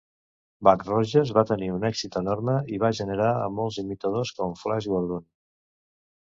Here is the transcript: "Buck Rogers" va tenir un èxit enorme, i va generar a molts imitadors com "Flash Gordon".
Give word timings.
"Buck 0.67 0.85
Rogers" 0.87 1.33
va 1.39 1.43
tenir 1.49 1.69
un 1.73 1.85
èxit 1.91 2.17
enorme, 2.23 2.57
i 2.77 2.81
va 2.85 2.91
generar 3.03 3.29
a 3.45 3.47
molts 3.61 3.81
imitadors 3.87 4.35
com 4.41 4.59
"Flash 4.67 4.93
Gordon". 4.97 5.25